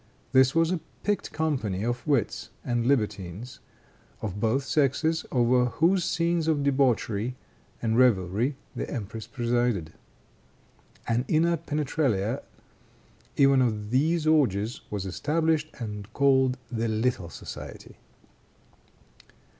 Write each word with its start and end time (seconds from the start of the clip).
This 0.31 0.55
was 0.55 0.71
a 0.71 0.79
picked 1.03 1.31
company 1.31 1.83
of 1.83 2.07
wits 2.07 2.49
and 2.65 2.87
libertines, 2.87 3.59
of 4.23 4.39
both 4.39 4.63
sexes, 4.63 5.27
over 5.31 5.65
whose 5.65 6.03
scenes 6.03 6.47
of 6.47 6.63
debauchery 6.63 7.35
and 7.83 7.95
revelry 7.99 8.55
the 8.75 8.89
empress 8.89 9.27
presided. 9.27 9.93
An 11.07 11.23
inner 11.27 11.55
penetralia 11.55 12.41
even 13.37 13.61
of 13.61 13.91
these 13.91 14.25
orgies 14.25 14.81
was 14.89 15.05
established, 15.05 15.69
and 15.79 16.11
called 16.13 16.57
the 16.71 16.87
Little 16.87 17.29
Society. 17.29 17.97